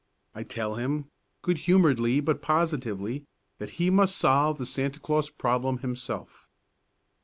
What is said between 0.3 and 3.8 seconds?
I tell him, good humouredly but positively, that